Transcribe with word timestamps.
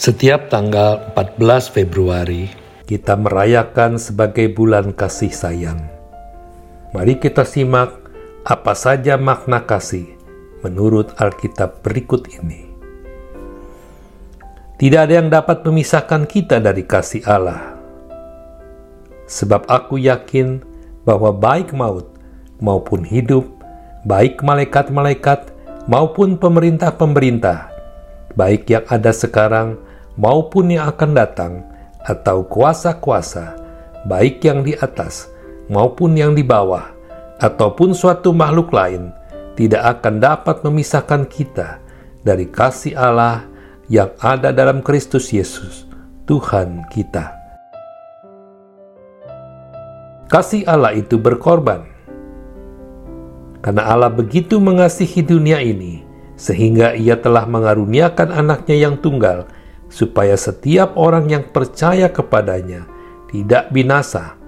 Setiap 0.00 0.48
tanggal 0.48 1.12
14 1.12 1.76
Februari, 1.76 2.48
kita 2.88 3.20
merayakan 3.20 4.00
sebagai 4.00 4.48
bulan 4.48 4.96
kasih 4.96 5.28
sayang. 5.28 5.76
Mari 6.96 7.20
kita 7.20 7.44
simak 7.44 8.00
apa 8.40 8.72
saja 8.72 9.20
makna 9.20 9.60
kasih 9.60 10.08
menurut 10.64 11.12
Alkitab 11.20 11.84
berikut 11.84 12.32
ini. 12.32 12.64
Tidak 14.80 15.00
ada 15.04 15.20
yang 15.20 15.28
dapat 15.28 15.68
memisahkan 15.68 16.24
kita 16.24 16.64
dari 16.64 16.88
kasih 16.88 17.20
Allah. 17.28 17.76
Sebab 19.28 19.68
aku 19.68 20.00
yakin 20.00 20.64
bahwa 21.04 21.28
baik 21.28 21.76
maut 21.76 22.08
maupun 22.56 23.04
hidup, 23.04 23.44
baik 24.08 24.40
malaikat-malaikat 24.40 25.52
maupun 25.92 26.40
pemerintah-pemerintah, 26.40 27.68
baik 28.32 28.64
yang 28.64 28.88
ada 28.88 29.12
sekarang 29.12 29.89
maupun 30.20 30.68
yang 30.68 30.92
akan 30.92 31.16
datang, 31.16 31.52
atau 32.04 32.44
kuasa-kuasa, 32.44 33.56
baik 34.04 34.44
yang 34.44 34.60
di 34.60 34.76
atas 34.76 35.32
maupun 35.72 36.12
yang 36.12 36.36
di 36.36 36.44
bawah, 36.44 36.92
ataupun 37.40 37.96
suatu 37.96 38.36
makhluk 38.36 38.68
lain, 38.76 39.16
tidak 39.56 39.98
akan 39.98 40.20
dapat 40.20 40.60
memisahkan 40.60 41.24
kita 41.24 41.80
dari 42.20 42.44
kasih 42.44 42.92
Allah 43.00 43.48
yang 43.88 44.12
ada 44.20 44.52
dalam 44.52 44.84
Kristus 44.84 45.32
Yesus, 45.32 45.88
Tuhan 46.28 46.84
kita. 46.92 47.32
Kasih 50.28 50.68
Allah 50.68 50.94
itu 50.94 51.16
berkorban, 51.16 51.88
karena 53.64 53.88
Allah 53.88 54.12
begitu 54.12 54.60
mengasihi 54.60 55.24
dunia 55.24 55.64
ini 55.64 56.06
sehingga 56.40 56.96
ia 56.96 57.20
telah 57.20 57.44
mengaruniakan 57.44 58.32
anaknya 58.32 58.88
yang 58.88 58.96
tunggal, 58.96 59.44
supaya 59.90 60.38
setiap 60.38 60.94
orang 60.94 61.26
yang 61.28 61.44
percaya 61.50 62.06
kepadanya 62.08 62.86
tidak 63.28 63.68
binasa, 63.74 64.38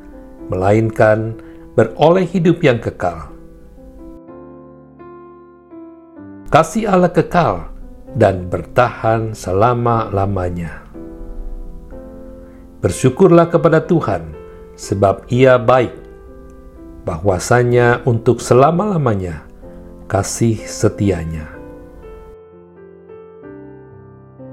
melainkan 0.46 1.36
beroleh 1.74 2.24
hidup 2.24 2.62
yang 2.62 2.78
kekal. 2.78 3.28
Kasih 6.52 6.88
Allah 6.88 7.10
kekal 7.10 7.72
dan 8.12 8.46
bertahan 8.46 9.32
selama-lamanya. 9.32 10.84
Bersyukurlah 12.82 13.48
kepada 13.48 13.82
Tuhan, 13.82 14.34
sebab 14.76 15.30
Ia 15.32 15.56
baik, 15.56 15.94
bahwasanya 17.08 18.04
untuk 18.04 18.42
selama-lamanya 18.42 19.46
kasih 20.10 20.60
setianya. 20.66 21.61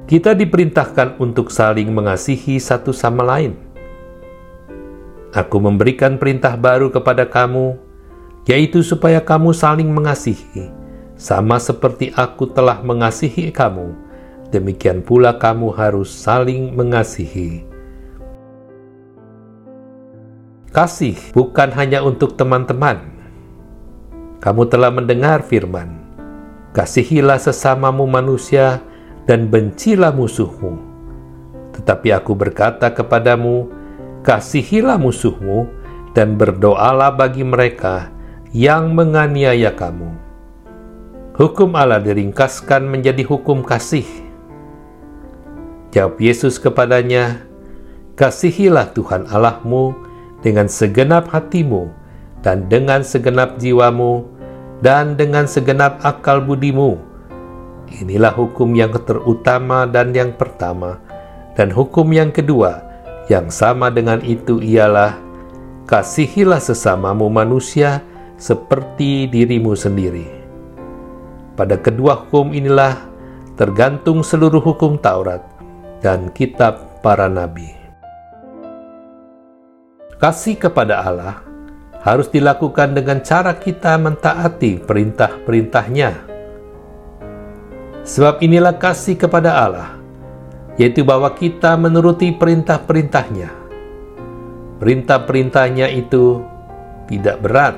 Kita 0.10 0.34
diperintahkan 0.34 1.22
untuk 1.22 1.54
saling 1.54 1.94
mengasihi 1.94 2.58
satu 2.58 2.90
sama 2.90 3.22
lain. 3.22 3.54
Aku 5.30 5.62
memberikan 5.62 6.18
perintah 6.18 6.58
baru 6.58 6.90
kepada 6.90 7.30
kamu, 7.30 7.78
yaitu 8.50 8.82
supaya 8.82 9.22
kamu 9.22 9.54
saling 9.54 9.86
mengasihi, 9.86 10.74
sama 11.14 11.62
seperti 11.62 12.10
aku 12.18 12.50
telah 12.50 12.82
mengasihi 12.82 13.54
kamu. 13.54 13.94
Demikian 14.50 15.06
pula 15.06 15.38
kamu 15.38 15.70
harus 15.78 16.10
saling 16.10 16.74
mengasihi. 16.74 17.70
Kasih 20.74 21.22
bukan 21.38 21.70
hanya 21.78 22.02
untuk 22.02 22.34
teman-teman. 22.34 22.98
Kamu 24.42 24.66
telah 24.74 24.90
mendengar 24.90 25.46
firman, 25.46 26.02
"Kasihilah 26.74 27.38
sesamamu 27.38 28.10
manusia." 28.10 28.89
Dan 29.30 29.46
bencilah 29.46 30.10
musuhmu. 30.10 30.82
Tetapi 31.78 32.10
aku 32.18 32.34
berkata 32.34 32.90
kepadamu, 32.90 33.70
kasihilah 34.26 34.98
musuhmu 34.98 35.70
dan 36.18 36.34
berdoalah 36.34 37.14
bagi 37.14 37.46
mereka 37.46 38.10
yang 38.50 38.98
menganiaya 38.98 39.70
kamu. 39.78 40.18
Hukum 41.38 41.78
Allah 41.78 42.02
diringkaskan 42.02 42.90
menjadi 42.90 43.22
hukum 43.22 43.62
kasih. 43.62 44.10
Jawab 45.94 46.18
Yesus 46.18 46.58
kepadanya, 46.58 47.46
Kasihilah 48.18 48.92
Tuhan 48.98 49.30
Allahmu 49.32 49.96
dengan 50.44 50.68
segenap 50.68 51.32
hatimu 51.32 51.88
dan 52.44 52.68
dengan 52.68 53.00
segenap 53.06 53.56
jiwamu 53.62 54.28
dan 54.84 55.16
dengan 55.16 55.48
segenap 55.48 56.04
akal 56.04 56.44
budimu 56.44 57.09
Inilah 57.90 58.38
hukum 58.38 58.78
yang 58.78 58.94
terutama 59.02 59.90
dan 59.90 60.14
yang 60.14 60.38
pertama, 60.38 61.02
dan 61.58 61.74
hukum 61.74 62.06
yang 62.14 62.30
kedua 62.30 62.86
yang 63.26 63.50
sama 63.50 63.90
dengan 63.90 64.22
itu 64.22 64.62
ialah 64.62 65.18
kasihilah 65.90 66.62
sesamamu 66.62 67.26
manusia 67.34 68.06
seperti 68.38 69.26
dirimu 69.26 69.74
sendiri. 69.74 70.30
Pada 71.58 71.82
kedua 71.82 72.26
hukum 72.26 72.54
inilah 72.54 72.94
tergantung 73.58 74.22
seluruh 74.22 74.62
hukum 74.62 75.02
Taurat 75.02 75.42
dan 76.00 76.30
kitab 76.30 77.02
para 77.02 77.26
nabi. 77.26 77.74
Kasih 80.22 80.62
kepada 80.62 81.02
Allah 81.02 81.42
harus 82.06 82.30
dilakukan 82.30 82.96
dengan 82.96 83.20
cara 83.26 83.58
kita 83.58 83.98
mentaati 84.00 84.80
perintah-perintahnya 84.84 86.29
Sebab 88.08 88.40
inilah 88.40 88.76
kasih 88.80 89.20
kepada 89.20 89.54
Allah, 89.54 90.00
yaitu 90.80 91.04
bahwa 91.04 91.28
kita 91.36 91.76
menuruti 91.76 92.32
perintah-perintahnya. 92.32 93.52
Perintah-perintahnya 94.80 95.92
itu 95.92 96.40
tidak 97.12 97.44
berat. 97.44 97.76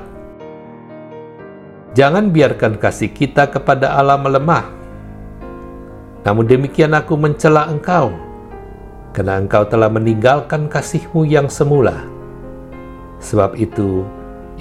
Jangan 1.92 2.30
biarkan 2.30 2.78
kasih 2.78 3.10
kita 3.10 3.50
kepada 3.50 3.98
Allah 3.98 4.16
melemah. 4.16 4.64
Namun 6.22 6.46
demikian 6.46 6.94
aku 6.94 7.18
mencela 7.18 7.66
engkau, 7.66 8.14
karena 9.10 9.42
engkau 9.42 9.66
telah 9.66 9.90
meninggalkan 9.90 10.70
kasihmu 10.70 11.26
yang 11.26 11.50
semula. 11.50 12.06
Sebab 13.18 13.58
itu, 13.58 14.06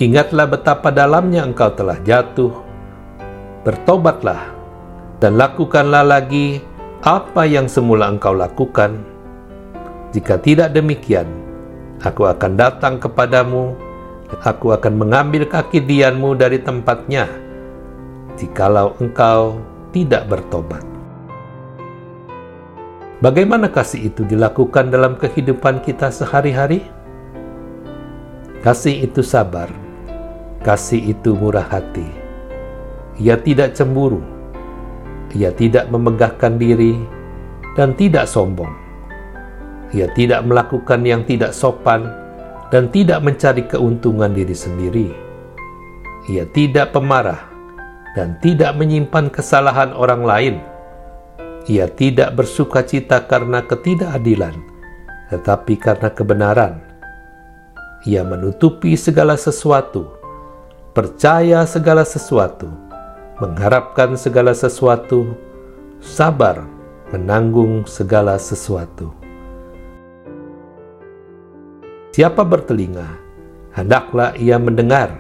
ingatlah 0.02 0.50
betapa 0.50 0.90
dalamnya 0.90 1.46
engkau 1.46 1.70
telah 1.72 2.02
jatuh. 2.02 2.52
Bertobatlah 3.62 4.61
dan 5.22 5.38
lakukanlah 5.38 6.02
lagi 6.02 6.66
apa 7.06 7.46
yang 7.46 7.70
semula 7.70 8.10
engkau 8.10 8.34
lakukan. 8.34 8.98
Jika 10.12 10.42
tidak 10.42 10.74
demikian, 10.74 11.30
aku 12.02 12.26
akan 12.26 12.58
datang 12.58 12.98
kepadamu, 12.98 13.78
aku 14.42 14.74
akan 14.74 14.98
mengambil 14.98 15.46
kaki 15.46 15.78
dianmu 15.86 16.34
dari 16.34 16.58
tempatnya, 16.58 17.30
jikalau 18.36 18.98
engkau 18.98 19.62
tidak 19.94 20.26
bertobat. 20.26 20.82
Bagaimana 23.22 23.70
kasih 23.70 24.10
itu 24.10 24.26
dilakukan 24.26 24.90
dalam 24.90 25.14
kehidupan 25.14 25.86
kita 25.86 26.10
sehari-hari? 26.10 26.82
Kasih 28.66 29.06
itu 29.06 29.22
sabar, 29.22 29.70
kasih 30.66 31.14
itu 31.14 31.38
murah 31.38 31.70
hati. 31.70 32.10
Ia 33.22 33.38
tidak 33.38 33.78
cemburu, 33.78 34.41
ia 35.32 35.52
tidak 35.56 35.88
memegahkan 35.88 36.60
diri 36.60 37.00
dan 37.80 37.96
tidak 37.96 38.28
sombong. 38.28 38.72
Ia 39.92 40.08
tidak 40.16 40.44
melakukan 40.48 41.04
yang 41.04 41.24
tidak 41.28 41.52
sopan 41.56 42.08
dan 42.72 42.88
tidak 42.92 43.20
mencari 43.24 43.68
keuntungan 43.68 44.32
diri 44.32 44.56
sendiri. 44.56 45.08
Ia 46.32 46.48
tidak 46.52 46.96
pemarah 46.96 47.52
dan 48.16 48.40
tidak 48.40 48.76
menyimpan 48.76 49.32
kesalahan 49.32 49.92
orang 49.96 50.24
lain. 50.24 50.56
Ia 51.68 51.88
tidak 51.92 52.36
bersuka 52.36 52.84
cita 52.84 53.24
karena 53.28 53.64
ketidakadilan, 53.64 54.56
tetapi 55.32 55.80
karena 55.80 56.10
kebenaran. 56.12 56.74
Ia 58.08 58.26
menutupi 58.26 58.98
segala 58.98 59.38
sesuatu, 59.38 60.10
percaya 60.98 61.62
segala 61.70 62.02
sesuatu, 62.02 62.91
mengharapkan 63.42 64.14
segala 64.14 64.54
sesuatu, 64.54 65.34
sabar 65.98 66.62
menanggung 67.10 67.90
segala 67.90 68.38
sesuatu. 68.38 69.10
Siapa 72.14 72.46
bertelinga, 72.46 73.18
hendaklah 73.74 74.38
ia 74.38 74.62
mendengar. 74.62 75.18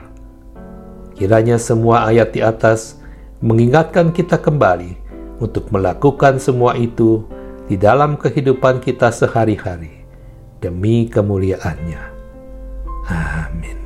Kiranya 1.18 1.57
semua 1.57 2.06
ayat 2.13 2.38
di 2.38 2.45
atas 2.45 3.01
mengingatkan 3.41 4.13
kita 4.13 4.38
kembali 4.38 5.01
untuk 5.41 5.74
melakukan 5.74 6.38
semua 6.38 6.77
itu 6.77 7.25
di 7.65 7.74
dalam 7.74 8.21
kehidupan 8.21 8.85
kita 8.85 9.09
sehari-hari 9.09 10.06
demi 10.62 11.09
kemuliaannya. 11.09 12.01
Amin. 13.09 13.80